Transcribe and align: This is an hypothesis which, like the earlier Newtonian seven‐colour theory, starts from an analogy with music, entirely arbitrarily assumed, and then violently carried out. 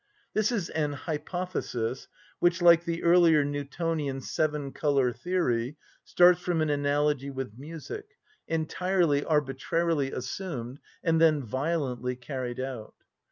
This 0.33 0.51
is 0.51 0.71
an 0.71 0.93
hypothesis 0.93 2.07
which, 2.39 2.59
like 2.59 2.85
the 2.85 3.03
earlier 3.03 3.45
Newtonian 3.45 4.17
seven‐colour 4.17 5.15
theory, 5.15 5.77
starts 6.03 6.41
from 6.41 6.59
an 6.61 6.71
analogy 6.71 7.29
with 7.29 7.55
music, 7.59 8.17
entirely 8.47 9.23
arbitrarily 9.23 10.11
assumed, 10.11 10.79
and 11.03 11.21
then 11.21 11.43
violently 11.43 12.15
carried 12.15 12.59
out. 12.59 12.95